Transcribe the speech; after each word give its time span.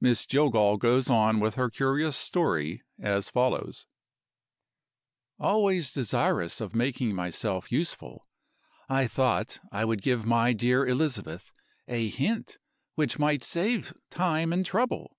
Miss 0.00 0.26
Jillgall 0.26 0.76
goes 0.76 1.08
on 1.08 1.38
with 1.38 1.54
her 1.54 1.70
curious 1.70 2.16
story, 2.16 2.82
as 2.98 3.30
follows:....... 3.30 3.86
"Always 5.38 5.92
desirous 5.92 6.60
of 6.60 6.74
making 6.74 7.14
myself 7.14 7.70
useful, 7.70 8.26
I 8.88 9.06
thought 9.06 9.60
I 9.70 9.84
would 9.84 10.02
give 10.02 10.26
my 10.26 10.52
dear 10.52 10.84
Elizabeth 10.84 11.52
a 11.86 12.08
hint 12.08 12.58
which 12.96 13.20
might 13.20 13.44
save 13.44 13.94
time 14.10 14.52
and 14.52 14.66
trouble. 14.66 15.16